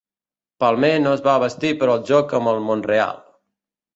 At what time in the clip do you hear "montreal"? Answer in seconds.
2.71-3.21